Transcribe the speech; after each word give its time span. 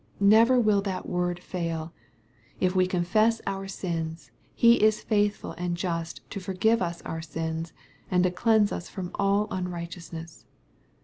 Never 0.19 0.59
will 0.59 0.81
that 0.81 1.07
word 1.07 1.37
fail," 1.39 1.93
If 2.59 2.75
we 2.75 2.87
confess 2.87 3.39
our 3.45 3.67
sins, 3.67 4.31
he 4.55 4.81
is 4.83 5.03
faithful 5.03 5.51
and 5.59 5.77
just 5.77 6.27
to 6.31 6.39
for 6.39 6.53
give 6.53 6.81
us 6.81 7.03
our 7.03 7.21
sins, 7.21 7.71
and 8.09 8.23
to 8.23 8.31
cleanse 8.31 8.71
us 8.71 8.89
from 8.89 9.11
all 9.13 9.47
unrighteous 9.51 10.11
ness." 10.11 10.45